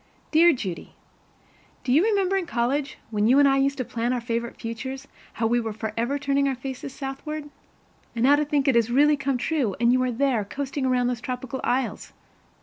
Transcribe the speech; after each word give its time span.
Dear 0.31 0.51
Judy: 0.51 0.95
Do 1.83 1.93
you 1.93 2.03
remember 2.03 2.35
in 2.35 2.47
college, 2.47 2.97
when 3.11 3.27
you 3.27 3.37
and 3.37 3.47
I 3.47 3.57
used 3.57 3.77
to 3.77 3.85
plan 3.85 4.13
our 4.13 4.19
favorite 4.19 4.59
futures, 4.59 5.07
how 5.33 5.45
we 5.45 5.59
were 5.59 5.71
forever 5.73 6.17
turning 6.17 6.47
our 6.47 6.55
faces 6.55 6.91
southward? 6.91 7.51
And 8.15 8.23
now 8.23 8.35
to 8.37 8.45
think 8.45 8.67
it 8.67 8.73
has 8.73 8.89
really 8.89 9.15
come 9.15 9.37
true, 9.37 9.75
and 9.79 9.93
you 9.93 10.01
are 10.01 10.11
there, 10.11 10.43
coasting 10.43 10.87
around 10.87 11.05
those 11.05 11.21
tropical 11.21 11.61
isles! 11.63 12.13